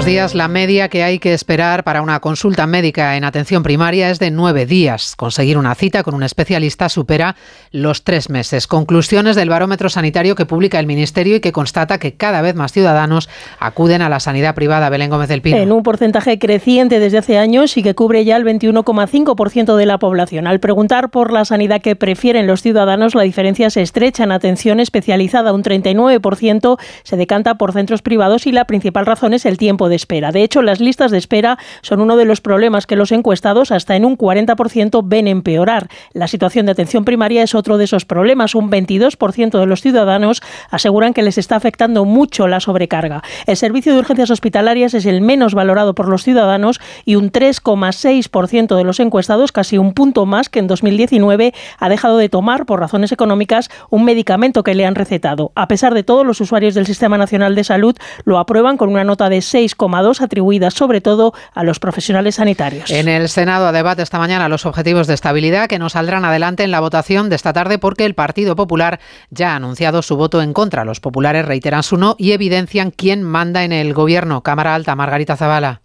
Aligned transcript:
Buenos 0.00 0.14
días. 0.14 0.34
La 0.34 0.48
media 0.48 0.88
que 0.88 1.02
hay 1.02 1.18
que 1.18 1.34
esperar 1.34 1.84
para 1.84 2.00
una 2.00 2.20
consulta 2.20 2.66
médica 2.66 3.18
en 3.18 3.24
atención 3.24 3.62
primaria 3.62 4.08
es 4.08 4.18
de 4.18 4.30
nueve 4.30 4.64
días. 4.64 5.14
Conseguir 5.14 5.58
una 5.58 5.74
cita 5.74 6.02
con 6.02 6.14
un 6.14 6.22
especialista 6.22 6.88
supera 6.88 7.36
los 7.70 8.02
tres 8.02 8.30
meses. 8.30 8.66
Conclusiones 8.66 9.36
del 9.36 9.50
barómetro 9.50 9.90
sanitario 9.90 10.36
que 10.36 10.46
publica 10.46 10.80
el 10.80 10.86
Ministerio 10.86 11.36
y 11.36 11.40
que 11.40 11.52
constata 11.52 11.98
que 11.98 12.14
cada 12.14 12.40
vez 12.40 12.54
más 12.54 12.72
ciudadanos 12.72 13.28
acuden 13.58 14.00
a 14.00 14.08
la 14.08 14.20
sanidad 14.20 14.54
privada. 14.54 14.88
Belén 14.88 15.10
Gómez 15.10 15.28
del 15.28 15.42
Pino. 15.42 15.58
En 15.58 15.70
un 15.70 15.82
porcentaje 15.82 16.38
creciente 16.38 16.98
desde 16.98 17.18
hace 17.18 17.36
años 17.36 17.76
y 17.76 17.82
que 17.82 17.94
cubre 17.94 18.24
ya 18.24 18.38
el 18.38 18.44
21,5% 18.46 19.76
de 19.76 19.84
la 19.84 19.98
población. 19.98 20.46
Al 20.46 20.60
preguntar 20.60 21.10
por 21.10 21.30
la 21.30 21.44
sanidad 21.44 21.82
que 21.82 21.94
prefieren 21.94 22.46
los 22.46 22.62
ciudadanos, 22.62 23.14
la 23.14 23.22
diferencia 23.22 23.68
se 23.68 23.82
estrecha 23.82 24.24
en 24.24 24.32
atención 24.32 24.80
especializada. 24.80 25.52
Un 25.52 25.62
39% 25.62 26.78
se 27.02 27.16
decanta 27.18 27.56
por 27.56 27.74
centros 27.74 28.00
privados 28.00 28.46
y 28.46 28.52
la 28.52 28.64
principal 28.64 29.04
razón 29.04 29.34
es 29.34 29.44
el 29.44 29.58
tiempo 29.58 29.89
de 29.90 29.96
espera. 29.96 30.32
De 30.32 30.42
hecho, 30.42 30.62
las 30.62 30.80
listas 30.80 31.10
de 31.10 31.18
espera 31.18 31.58
son 31.82 32.00
uno 32.00 32.16
de 32.16 32.24
los 32.24 32.40
problemas 32.40 32.86
que 32.86 32.96
los 32.96 33.12
encuestados 33.12 33.70
hasta 33.72 33.96
en 33.96 34.06
un 34.06 34.16
40% 34.16 35.02
ven 35.04 35.28
empeorar. 35.28 35.88
La 36.14 36.28
situación 36.28 36.64
de 36.64 36.72
atención 36.72 37.04
primaria 37.04 37.42
es 37.42 37.54
otro 37.54 37.76
de 37.76 37.84
esos 37.84 38.06
problemas. 38.06 38.54
Un 38.54 38.70
22% 38.70 39.58
de 39.58 39.66
los 39.66 39.82
ciudadanos 39.82 40.42
aseguran 40.70 41.12
que 41.12 41.22
les 41.22 41.36
está 41.36 41.56
afectando 41.56 42.04
mucho 42.06 42.48
la 42.48 42.60
sobrecarga. 42.60 43.22
El 43.46 43.56
servicio 43.56 43.92
de 43.92 43.98
urgencias 43.98 44.30
hospitalarias 44.30 44.94
es 44.94 45.04
el 45.04 45.20
menos 45.20 45.54
valorado 45.54 45.94
por 45.94 46.08
los 46.08 46.24
ciudadanos 46.24 46.80
y 47.04 47.16
un 47.16 47.30
3,6% 47.30 48.76
de 48.76 48.84
los 48.84 49.00
encuestados, 49.00 49.52
casi 49.52 49.78
un 49.78 49.92
punto 49.92 50.26
más 50.26 50.48
que 50.48 50.60
en 50.60 50.66
2019, 50.66 51.52
ha 51.78 51.88
dejado 51.88 52.16
de 52.16 52.28
tomar 52.28 52.66
por 52.66 52.80
razones 52.80 53.12
económicas 53.12 53.68
un 53.90 54.04
medicamento 54.04 54.62
que 54.62 54.74
le 54.74 54.86
han 54.86 54.94
recetado. 54.94 55.52
A 55.54 55.68
pesar 55.68 55.94
de 55.94 56.02
todo, 56.02 56.24
los 56.24 56.40
usuarios 56.40 56.74
del 56.74 56.86
Sistema 56.86 57.18
Nacional 57.18 57.54
de 57.54 57.64
Salud 57.64 57.96
lo 58.24 58.38
aprueban 58.38 58.76
con 58.76 58.88
una 58.88 59.04
nota 59.04 59.28
de 59.28 59.42
6 59.42 59.74
6,2 59.80 60.20
atribuidas 60.20 60.74
sobre 60.74 61.00
todo 61.00 61.32
a 61.54 61.64
los 61.64 61.78
profesionales 61.78 62.36
sanitarios. 62.36 62.90
En 62.90 63.08
el 63.08 63.28
Senado 63.28 63.66
a 63.66 63.72
debate 63.72 64.02
esta 64.02 64.18
mañana 64.18 64.48
los 64.48 64.66
objetivos 64.66 65.06
de 65.06 65.14
estabilidad 65.14 65.68
que 65.68 65.78
nos 65.78 65.92
saldrán 65.92 66.24
adelante 66.24 66.64
en 66.64 66.70
la 66.70 66.80
votación 66.80 67.28
de 67.28 67.36
esta 67.36 67.52
tarde 67.52 67.78
porque 67.78 68.04
el 68.04 68.14
Partido 68.14 68.56
Popular 68.56 69.00
ya 69.30 69.52
ha 69.52 69.56
anunciado 69.56 70.02
su 70.02 70.16
voto 70.16 70.42
en 70.42 70.52
contra. 70.52 70.84
Los 70.84 71.00
populares 71.00 71.46
reiteran 71.46 71.82
su 71.82 71.96
no 71.96 72.16
y 72.18 72.32
evidencian 72.32 72.90
quién 72.90 73.22
manda 73.22 73.64
en 73.64 73.72
el 73.72 73.94
gobierno. 73.94 74.42
Cámara 74.42 74.74
Alta, 74.74 74.94
Margarita 74.96 75.36
Zavala. 75.36 75.82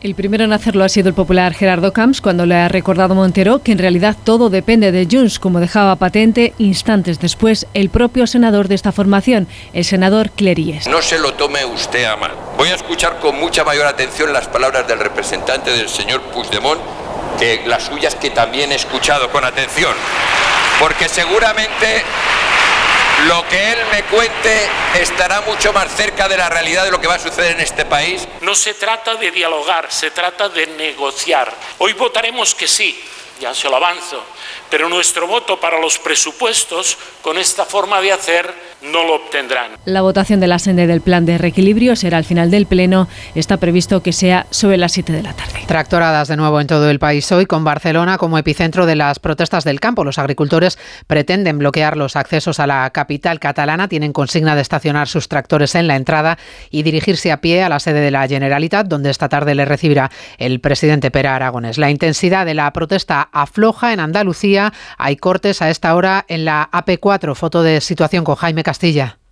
El 0.00 0.14
primero 0.14 0.44
en 0.44 0.52
hacerlo 0.52 0.84
ha 0.84 0.88
sido 0.88 1.08
el 1.08 1.14
popular 1.14 1.54
Gerardo 1.54 1.92
Camps 1.92 2.20
cuando 2.20 2.46
le 2.46 2.54
ha 2.54 2.68
recordado 2.68 3.16
Montero 3.16 3.64
que 3.64 3.72
en 3.72 3.78
realidad 3.78 4.16
todo 4.22 4.48
depende 4.48 4.92
de 4.92 5.08
Junts, 5.10 5.40
como 5.40 5.58
dejaba 5.58 5.96
patente 5.96 6.54
instantes 6.58 7.18
después 7.18 7.66
el 7.74 7.90
propio 7.90 8.28
senador 8.28 8.68
de 8.68 8.76
esta 8.76 8.92
formación, 8.92 9.48
el 9.72 9.84
senador 9.84 10.30
Cleries. 10.30 10.86
No 10.86 11.02
se 11.02 11.18
lo 11.18 11.34
tome 11.34 11.64
usted 11.64 12.04
a 12.04 12.14
mal. 12.14 12.30
Voy 12.56 12.68
a 12.68 12.76
escuchar 12.76 13.18
con 13.18 13.40
mucha 13.40 13.64
mayor 13.64 13.86
atención 13.86 14.32
las 14.32 14.46
palabras 14.46 14.86
del 14.86 15.00
representante 15.00 15.72
del 15.72 15.88
señor 15.88 16.22
Puigdemont 16.32 16.80
que 17.40 17.62
las 17.66 17.86
suyas 17.86 18.14
que 18.14 18.30
también 18.30 18.70
he 18.70 18.76
escuchado 18.76 19.32
con 19.32 19.44
atención, 19.44 19.94
porque 20.78 21.08
seguramente 21.08 22.04
lo 23.26 23.46
que 23.48 23.72
él 23.72 23.78
me 23.90 24.04
cuente 24.04 24.68
estará 25.00 25.40
mucho 25.42 25.72
más 25.72 25.94
cerca 25.94 26.28
de 26.28 26.36
la 26.36 26.48
realidad 26.48 26.84
de 26.84 26.90
lo 26.90 27.00
que 27.00 27.08
va 27.08 27.14
a 27.14 27.18
suceder 27.18 27.52
en 27.52 27.60
este 27.60 27.84
país. 27.84 28.26
No 28.40 28.54
se 28.54 28.74
trata 28.74 29.16
de 29.16 29.30
dialogar, 29.30 29.90
se 29.90 30.10
trata 30.10 30.48
de 30.48 30.66
negociar. 30.66 31.52
Hoy 31.78 31.94
votaremos 31.94 32.54
que 32.54 32.68
sí, 32.68 33.02
ya 33.40 33.54
se 33.54 33.68
lo 33.68 33.76
avanzo, 33.76 34.22
pero 34.70 34.88
nuestro 34.88 35.26
voto 35.26 35.58
para 35.58 35.80
los 35.80 35.98
presupuestos 35.98 36.96
con 37.22 37.38
esta 37.38 37.64
forma 37.64 38.00
de 38.00 38.12
hacer 38.12 38.54
no 38.82 39.04
lo 39.04 39.16
obtendrán. 39.16 39.72
La 39.84 40.02
votación 40.02 40.40
de 40.40 40.46
la 40.46 40.58
senda 40.58 40.86
del 40.86 41.00
plan 41.00 41.26
de 41.26 41.38
reequilibrio 41.38 41.96
será 41.96 42.18
al 42.18 42.24
final 42.24 42.50
del 42.50 42.66
Pleno. 42.66 43.08
Está 43.34 43.56
previsto 43.56 44.02
que 44.02 44.12
sea 44.12 44.46
sobre 44.50 44.76
las 44.76 44.92
7 44.92 45.12
de 45.12 45.22
la 45.22 45.32
tarde. 45.32 45.60
Tractoradas 45.66 46.28
de 46.28 46.36
nuevo 46.36 46.60
en 46.60 46.66
todo 46.66 46.88
el 46.90 46.98
país 46.98 47.30
hoy, 47.32 47.46
con 47.46 47.64
Barcelona 47.64 48.18
como 48.18 48.38
epicentro 48.38 48.86
de 48.86 48.96
las 48.96 49.18
protestas 49.18 49.64
del 49.64 49.80
campo. 49.80 50.04
Los 50.04 50.18
agricultores 50.18 50.78
pretenden 51.06 51.58
bloquear 51.58 51.96
los 51.96 52.16
accesos 52.16 52.60
a 52.60 52.66
la 52.66 52.88
capital 52.90 53.40
catalana. 53.40 53.88
Tienen 53.88 54.12
consigna 54.12 54.54
de 54.54 54.62
estacionar 54.62 55.08
sus 55.08 55.28
tractores 55.28 55.74
en 55.74 55.86
la 55.86 55.96
entrada 55.96 56.38
y 56.70 56.82
dirigirse 56.82 57.32
a 57.32 57.40
pie 57.40 57.62
a 57.62 57.68
la 57.68 57.80
sede 57.80 58.00
de 58.00 58.10
la 58.10 58.28
Generalitat, 58.28 58.86
donde 58.86 59.10
esta 59.10 59.28
tarde 59.28 59.54
le 59.54 59.64
recibirá 59.64 60.10
el 60.38 60.60
presidente 60.60 61.10
Pera 61.10 61.34
Aragones. 61.34 61.78
La 61.78 61.90
intensidad 61.90 62.46
de 62.46 62.54
la 62.54 62.72
protesta 62.72 63.28
afloja 63.32 63.92
en 63.92 64.00
Andalucía. 64.00 64.72
Hay 64.96 65.16
cortes 65.16 65.62
a 65.62 65.70
esta 65.70 65.94
hora 65.94 66.24
en 66.28 66.44
la 66.44 66.68
AP4. 66.72 67.34
Foto 67.34 67.62
de 67.62 67.80
situación 67.80 68.24
con 68.24 68.36
Jaime 68.36 68.62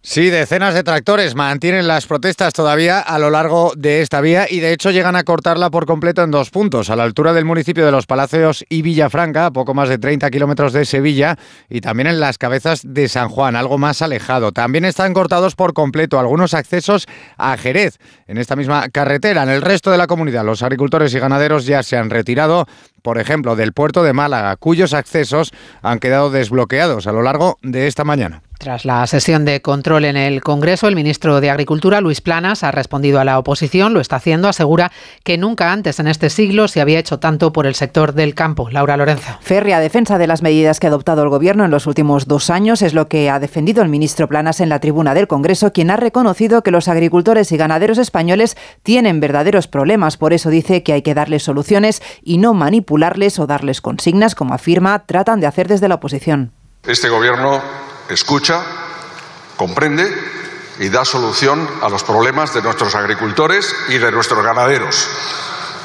Sí, 0.08 0.30
decenas 0.30 0.72
de 0.72 0.84
tractores 0.84 1.34
mantienen 1.34 1.88
las 1.88 2.06
protestas 2.06 2.52
todavía 2.52 3.00
a 3.00 3.18
lo 3.18 3.28
largo 3.28 3.72
de 3.76 4.02
esta 4.02 4.20
vía 4.20 4.46
y 4.48 4.60
de 4.60 4.72
hecho 4.72 4.92
llegan 4.92 5.16
a 5.16 5.24
cortarla 5.24 5.68
por 5.68 5.84
completo 5.84 6.22
en 6.22 6.30
dos 6.30 6.50
puntos, 6.50 6.90
a 6.90 6.96
la 6.96 7.02
altura 7.02 7.32
del 7.32 7.44
municipio 7.44 7.84
de 7.84 7.90
Los 7.90 8.06
Palacios 8.06 8.64
y 8.68 8.82
Villafranca, 8.82 9.46
a 9.46 9.50
poco 9.50 9.74
más 9.74 9.88
de 9.88 9.98
30 9.98 10.30
kilómetros 10.30 10.72
de 10.72 10.84
Sevilla, 10.84 11.36
y 11.68 11.80
también 11.80 12.06
en 12.06 12.20
las 12.20 12.38
cabezas 12.38 12.82
de 12.84 13.08
San 13.08 13.28
Juan, 13.28 13.56
algo 13.56 13.78
más 13.78 14.00
alejado. 14.00 14.52
También 14.52 14.84
están 14.84 15.12
cortados 15.12 15.56
por 15.56 15.74
completo 15.74 16.20
algunos 16.20 16.54
accesos 16.54 17.08
a 17.36 17.56
Jerez, 17.56 17.98
en 18.28 18.38
esta 18.38 18.54
misma 18.54 18.88
carretera. 18.90 19.42
En 19.42 19.50
el 19.50 19.60
resto 19.60 19.90
de 19.90 19.98
la 19.98 20.06
comunidad, 20.06 20.44
los 20.44 20.62
agricultores 20.62 21.12
y 21.14 21.18
ganaderos 21.18 21.66
ya 21.66 21.82
se 21.82 21.96
han 21.96 22.10
retirado, 22.10 22.66
por 23.06 23.18
ejemplo, 23.18 23.54
del 23.54 23.72
puerto 23.72 24.02
de 24.02 24.12
Málaga, 24.12 24.56
cuyos 24.56 24.92
accesos 24.92 25.52
han 25.80 26.00
quedado 26.00 26.30
desbloqueados 26.30 27.06
a 27.06 27.12
lo 27.12 27.22
largo 27.22 27.56
de 27.62 27.86
esta 27.86 28.02
mañana. 28.02 28.42
Tras 28.58 28.86
la 28.86 29.06
sesión 29.06 29.44
de 29.44 29.60
control 29.60 30.06
en 30.06 30.16
el 30.16 30.42
Congreso, 30.42 30.88
el 30.88 30.94
ministro 30.94 31.42
de 31.42 31.50
Agricultura, 31.50 32.00
Luis 32.00 32.22
Planas, 32.22 32.64
ha 32.64 32.70
respondido 32.70 33.20
a 33.20 33.24
la 33.24 33.38
oposición, 33.38 33.92
lo 33.92 34.00
está 34.00 34.16
haciendo, 34.16 34.48
asegura 34.48 34.90
que 35.24 35.36
nunca 35.36 35.72
antes 35.72 36.00
en 36.00 36.06
este 36.06 36.30
siglo 36.30 36.66
se 36.66 36.80
había 36.80 36.98
hecho 36.98 37.18
tanto 37.18 37.52
por 37.52 37.66
el 37.66 37.74
sector 37.74 38.14
del 38.14 38.34
campo. 38.34 38.70
Laura 38.70 38.96
Lorenzo. 38.96 39.36
Férrea 39.40 39.78
defensa 39.78 40.16
de 40.16 40.26
las 40.26 40.42
medidas 40.42 40.80
que 40.80 40.86
ha 40.86 40.88
adoptado 40.88 41.22
el 41.22 41.28
Gobierno 41.28 41.66
en 41.66 41.70
los 41.70 41.86
últimos 41.86 42.26
dos 42.26 42.48
años 42.48 42.80
es 42.80 42.94
lo 42.94 43.08
que 43.08 43.28
ha 43.28 43.38
defendido 43.38 43.82
el 43.82 43.90
ministro 43.90 44.26
Planas 44.26 44.60
en 44.60 44.70
la 44.70 44.80
tribuna 44.80 45.12
del 45.12 45.28
Congreso, 45.28 45.72
quien 45.72 45.90
ha 45.90 45.96
reconocido 45.96 46.62
que 46.62 46.70
los 46.70 46.88
agricultores 46.88 47.52
y 47.52 47.58
ganaderos 47.58 47.98
españoles 47.98 48.56
tienen 48.82 49.20
verdaderos 49.20 49.68
problemas. 49.68 50.16
Por 50.16 50.32
eso 50.32 50.48
dice 50.48 50.82
que 50.82 50.94
hay 50.94 51.02
que 51.02 51.14
darles 51.14 51.42
soluciones 51.42 52.02
y 52.22 52.38
no 52.38 52.54
o 53.38 53.46
darles 53.46 53.80
consignas, 53.80 54.34
como 54.34 54.54
afirma, 54.54 55.00
tratan 55.06 55.40
de 55.40 55.46
hacer 55.46 55.68
desde 55.68 55.88
la 55.88 55.96
oposición. 55.96 56.52
Este 56.82 57.08
Gobierno 57.08 57.60
escucha, 58.08 58.62
comprende 59.56 60.06
y 60.78 60.88
da 60.88 61.04
solución 61.04 61.68
a 61.82 61.88
los 61.88 62.04
problemas 62.04 62.54
de 62.54 62.62
nuestros 62.62 62.94
agricultores 62.94 63.74
y 63.88 63.98
de 63.98 64.10
nuestros 64.12 64.42
ganaderos. 64.42 65.08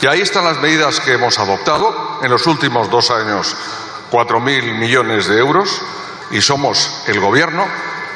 Y 0.02 0.08
ahí 0.08 0.22
están 0.22 0.46
las 0.46 0.62
medidas 0.62 1.00
que 1.02 1.14
hemos 1.14 1.38
adoptado 1.38 2.20
en 2.24 2.32
los 2.32 2.48
últimos 2.48 2.90
dos 2.90 3.12
años, 3.12 3.56
4.000 4.12 4.80
millones 4.80 5.28
de 5.28 5.38
euros, 5.38 5.82
y 6.32 6.42
somos 6.42 7.04
el 7.08 7.20
Gobierno 7.20 7.66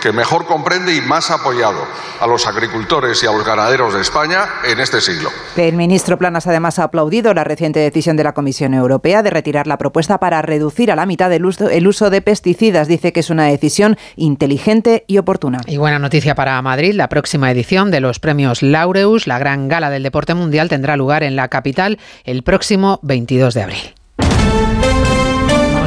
que 0.06 0.12
mejor 0.12 0.46
comprende 0.46 0.96
y 0.96 1.02
más 1.02 1.32
apoyado 1.32 1.80
a 2.20 2.28
los 2.28 2.46
agricultores 2.46 3.24
y 3.24 3.26
a 3.26 3.32
los 3.32 3.44
ganaderos 3.44 3.92
de 3.92 4.02
España 4.02 4.46
en 4.64 4.80
este 4.80 5.02
siglo. 5.02 5.32
El 5.58 5.74
ministro 5.74 6.20
Planas 6.20 6.46
además 6.46 6.78
ha 6.78 6.84
aplaudido 6.84 7.34
la 7.34 7.44
reciente 7.44 7.80
decisión 7.80 8.16
de 8.16 8.24
la 8.24 8.36
Comisión 8.36 8.76
Europea 8.76 9.24
de 9.24 9.32
retirar 9.32 9.66
la 9.66 9.80
propuesta 9.80 10.20
para 10.20 10.44
reducir 10.44 10.92
a 10.92 10.96
la 10.96 11.08
mitad 11.08 11.34
el 11.34 11.44
uso, 11.44 11.72
el 11.72 11.88
uso 11.88 12.12
de 12.12 12.22
pesticidas. 12.22 12.88
Dice 12.88 13.14
que 13.14 13.22
es 13.22 13.32
una 13.32 13.46
decisión 13.46 13.98
inteligente 14.16 15.06
y 15.08 15.18
oportuna. 15.18 15.62
Y 15.66 15.78
buena 15.78 15.98
noticia 15.98 16.36
para 16.36 16.62
Madrid. 16.62 16.94
La 16.94 17.10
próxima 17.10 17.50
edición 17.50 17.90
de 17.90 18.00
los 18.00 18.20
premios 18.20 18.62
Laureus, 18.62 19.26
la 19.26 19.40
gran 19.40 19.68
gala 19.70 19.90
del 19.90 20.04
deporte 20.04 20.36
mundial, 20.36 20.70
tendrá 20.70 20.98
lugar 20.98 21.24
en 21.24 21.36
la 21.36 21.48
capital 21.48 21.98
el 22.26 22.44
próximo 22.44 23.00
22 23.02 23.56
de 23.56 23.64
abril 23.64 23.95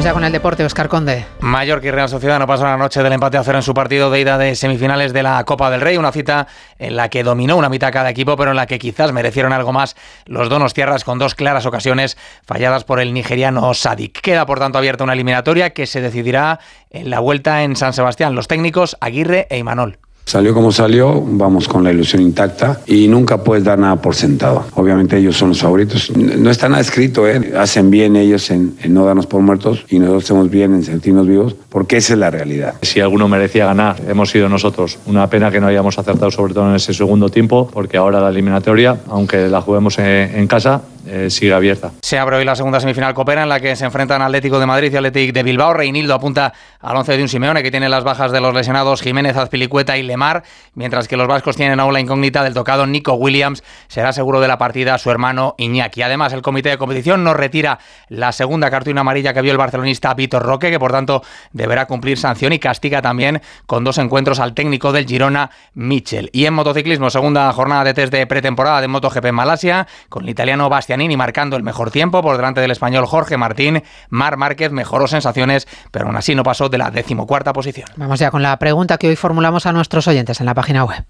ya 0.03 0.13
con 0.13 0.23
el 0.23 0.31
deporte, 0.31 0.63
Oscar 0.63 0.87
Conde. 0.87 1.25
Mallorca 1.41 1.87
y 1.87 1.91
Real 1.91 2.07
Sociedad 2.07 2.39
no 2.39 2.47
pasó 2.47 2.63
la 2.63 2.77
noche 2.77 3.03
del 3.03 3.11
empate 3.11 3.37
a 3.37 3.43
cero 3.43 3.57
en 3.57 3.63
su 3.63 3.73
partido 3.73 4.09
de 4.09 4.21
ida 4.21 4.37
de 4.37 4.55
semifinales 4.55 5.13
de 5.13 5.23
la 5.23 5.43
Copa 5.43 5.69
del 5.69 5.81
Rey, 5.81 5.97
una 5.97 6.11
cita 6.11 6.47
en 6.77 6.95
la 6.95 7.09
que 7.09 7.23
dominó 7.23 7.57
una 7.57 7.69
mitad 7.69 7.91
cada 7.91 8.09
equipo, 8.09 8.37
pero 8.37 8.51
en 8.51 8.57
la 8.57 8.65
que 8.65 8.79
quizás 8.79 9.11
merecieron 9.11 9.51
algo 9.51 9.73
más 9.73 9.95
los 10.25 10.47
donos 10.47 10.73
tierras 10.73 11.03
con 11.03 11.19
dos 11.19 11.35
claras 11.35 11.65
ocasiones 11.65 12.17
falladas 12.45 12.83
por 12.85 12.99
el 12.99 13.13
nigeriano 13.13 13.73
Sadik. 13.73 14.21
Queda 14.21 14.45
por 14.45 14.59
tanto 14.59 14.77
abierta 14.77 15.03
una 15.03 15.13
eliminatoria 15.13 15.71
que 15.71 15.85
se 15.85 16.01
decidirá 16.01 16.59
en 16.91 17.09
la 17.09 17.19
vuelta 17.19 17.63
en 17.63 17.75
San 17.75 17.93
Sebastián. 17.93 18.35
Los 18.35 18.47
técnicos 18.47 18.95
Aguirre 19.01 19.47
e 19.49 19.57
Imanol. 19.57 19.99
Salió 20.25 20.53
como 20.53 20.71
salió, 20.71 21.23
vamos 21.25 21.67
con 21.67 21.83
la 21.83 21.91
ilusión 21.91 22.21
intacta 22.21 22.81
y 22.85 23.07
nunca 23.07 23.43
puedes 23.43 23.63
dar 23.63 23.79
nada 23.79 23.95
por 23.95 24.13
sentado. 24.13 24.63
Obviamente 24.75 25.17
ellos 25.17 25.35
son 25.35 25.49
los 25.49 25.59
favoritos. 25.59 26.11
No 26.15 26.51
está 26.51 26.69
nada 26.69 26.81
escrito, 26.81 27.27
¿eh? 27.27 27.53
hacen 27.57 27.89
bien 27.89 28.15
ellos 28.15 28.51
en, 28.51 28.75
no 28.89 29.05
darnos 29.05 29.25
por 29.25 29.41
muertos 29.41 29.85
y 29.89 29.97
nosotros 29.97 30.25
hacemos 30.25 30.51
bien 30.51 30.75
en 30.75 30.83
sentirnos 30.83 31.27
vivos, 31.27 31.55
porque 31.69 31.97
esa 31.97 32.13
es 32.13 32.19
la 32.19 32.29
realidad. 32.29 32.75
Si 32.83 32.99
alguno 32.99 33.27
merecía 33.27 33.65
ganar, 33.65 33.95
hemos 34.07 34.29
sido 34.29 34.49
nosotros. 34.49 34.99
Una 35.07 35.27
pena 35.29 35.49
que 35.49 35.59
no 35.59 35.65
hayamos 35.65 35.97
acertado 35.97 36.29
sobre 36.29 36.53
todo 36.53 36.69
en 36.69 36.75
ese 36.75 36.93
segundo 36.93 37.29
tiempo, 37.29 37.67
porque 37.73 37.97
ahora 37.97 38.21
la 38.21 38.29
eliminatoria, 38.29 38.97
aunque 39.07 39.47
la 39.47 39.61
juguemos 39.61 39.97
en 39.97 40.45
casa, 40.45 40.83
eh, 41.11 41.29
sigue 41.31 41.53
abierta. 41.53 41.91
Se 42.01 42.19
abre 42.19 42.37
hoy 42.37 42.45
la 42.45 42.55
segunda 42.55 42.79
semifinal 42.79 43.15
copera 43.15 43.41
en 43.41 43.49
la 43.49 43.59
que 43.59 43.75
se 43.75 43.83
enfrentan 43.83 44.21
Atlético 44.21 44.59
de 44.59 44.67
Madrid 44.67 44.93
y 44.93 44.95
Atlético 44.95 45.33
de 45.33 45.41
Bilbao. 45.41 45.73
Reinildo 45.73 46.13
apunta 46.13 46.53
al 46.79 46.95
once 46.95 47.17
de 47.17 47.23
un 47.23 47.27
Simeone 47.27 47.63
que 47.63 47.71
tiene 47.71 47.89
las 47.89 48.03
bajas 48.03 48.31
de 48.31 48.39
los 48.39 48.53
lesionados 48.53 49.01
Jiménez, 49.01 49.35
Azpilicueta 49.35 49.97
y 49.97 50.03
Lemar, 50.03 50.43
mientras 50.75 51.07
que 51.07 51.17
los 51.17 51.27
vascos 51.27 51.55
tienen 51.55 51.79
aún 51.79 51.93
la 51.93 51.99
incógnita 51.99 52.43
del 52.43 52.53
tocado 52.53 52.85
Nico 52.85 53.13
Williams. 53.13 53.63
Será 53.87 54.13
seguro 54.13 54.39
de 54.39 54.47
la 54.47 54.59
partida 54.59 54.99
su 54.99 55.09
hermano 55.09 55.55
Iñaki. 55.57 56.03
Además, 56.03 56.31
el 56.33 56.43
comité 56.43 56.69
de 56.69 56.77
competición 56.77 57.23
no 57.23 57.33
retira 57.33 57.79
la 58.09 58.31
segunda 58.31 58.69
cartulina 58.69 59.01
amarilla 59.01 59.33
que 59.33 59.41
vio 59.41 59.51
el 59.51 59.57
barcelonista 59.57 60.13
Vitor 60.13 60.43
Roque, 60.43 60.69
que 60.69 60.79
por 60.79 60.91
tanto 60.91 61.23
deberá 61.51 61.87
cumplir 61.87 62.19
sanción 62.19 62.53
y 62.53 62.59
castiga 62.59 63.01
también 63.01 63.41
con 63.65 63.83
dos 63.83 63.97
encuentros 63.97 64.39
al 64.39 64.53
técnico 64.53 64.91
del 64.91 65.07
Girona, 65.07 65.49
Michel. 65.73 66.29
Y 66.33 66.45
en 66.45 66.53
motociclismo, 66.53 67.09
segunda 67.09 67.51
jornada 67.51 67.83
de 67.83 67.93
test 67.95 68.13
de 68.13 68.27
pretemporada 68.27 68.81
de 68.81 68.87
MotoGP 68.87 69.25
en 69.25 69.35
Malasia, 69.35 69.87
con 70.07 70.23
el 70.23 70.29
italiano 70.29 70.69
Bastianini 70.99 71.15
marcando 71.15 71.55
el 71.55 71.63
mejor 71.63 71.91
tiempo 71.91 72.21
por 72.21 72.35
delante 72.35 72.59
del 72.59 72.71
español 72.71 73.05
Jorge 73.05 73.37
Martín. 73.37 73.83
Mar 74.09 74.35
Márquez 74.35 74.71
mejoró 74.71 75.07
sensaciones, 75.07 75.65
pero 75.91 76.07
aún 76.07 76.17
así 76.17 76.35
no 76.35 76.43
pasó 76.43 76.67
de 76.67 76.77
la 76.77 76.91
decimocuarta 76.91 77.53
posición. 77.53 77.87
Vamos 77.95 78.19
ya 78.19 78.31
con 78.31 78.43
la 78.43 78.59
pregunta 78.59 78.97
que 78.97 79.07
hoy 79.07 79.15
formulamos 79.15 79.65
a 79.65 79.71
nuestros 79.71 80.09
oyentes 80.09 80.41
en 80.41 80.45
la 80.45 80.53
página 80.53 80.83
web. 80.83 81.05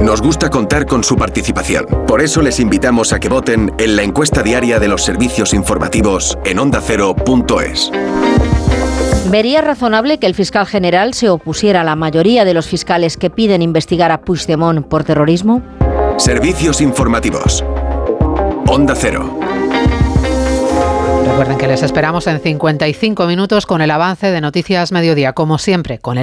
Nos 0.00 0.22
gusta 0.22 0.50
contar 0.50 0.86
con 0.86 1.02
su 1.02 1.16
participación. 1.16 1.86
Por 2.06 2.20
eso 2.20 2.42
les 2.42 2.60
invitamos 2.60 3.12
a 3.12 3.18
que 3.18 3.28
voten 3.28 3.72
en 3.78 3.96
la 3.96 4.02
encuesta 4.02 4.42
diaria 4.42 4.78
de 4.78 4.86
los 4.86 5.02
servicios 5.02 5.52
informativos 5.52 6.38
en 6.44 6.60
ondacero.es. 6.60 7.90
¿Vería 9.30 9.62
razonable 9.62 10.18
que 10.18 10.26
el 10.26 10.34
fiscal 10.36 10.66
general 10.66 11.14
se 11.14 11.28
opusiera 11.28 11.80
a 11.80 11.84
la 11.84 11.96
mayoría 11.96 12.44
de 12.44 12.54
los 12.54 12.68
fiscales 12.68 13.16
que 13.16 13.30
piden 13.30 13.62
investigar 13.62 14.12
a 14.12 14.20
Puigdemont 14.20 14.86
por 14.86 15.02
terrorismo? 15.02 15.60
Servicios 16.18 16.80
informativos. 16.80 17.64
Onda 18.72 18.94
Cero. 18.94 19.36
Recuerden 21.26 21.58
que 21.58 21.66
les 21.66 21.82
esperamos 21.82 22.28
en 22.28 22.38
55 22.38 23.26
minutos 23.26 23.66
con 23.66 23.82
el 23.82 23.90
avance 23.90 24.30
de 24.30 24.40
Noticias 24.40 24.92
Mediodía, 24.92 25.32
como 25.32 25.58
siempre, 25.58 25.98
con 25.98 26.18
el 26.18 26.18